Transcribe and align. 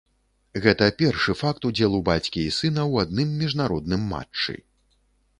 Гэта 0.61 0.85
першы 1.01 1.33
факт 1.41 1.67
удзелу 1.69 1.99
бацькі 2.07 2.39
і 2.45 2.53
сына 2.59 2.85
ў 2.91 2.93
адным 3.07 3.35
міжнародным 3.43 4.01
матчы. 4.15 4.57